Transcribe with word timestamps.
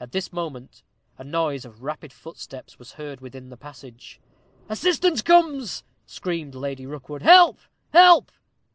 At 0.00 0.12
this 0.12 0.32
moment 0.32 0.82
a 1.18 1.22
noise 1.24 1.66
of 1.66 1.82
rapid 1.82 2.10
footsteps 2.10 2.78
was 2.78 2.92
heard 2.92 3.20
within 3.20 3.50
the 3.50 3.58
passage. 3.58 4.18
"Assistance 4.70 5.20
comes," 5.20 5.84
screamed 6.06 6.54
Lady 6.54 6.86
Rookwood. 6.86 7.20
"Help! 7.20 7.58
help!" 7.92 8.32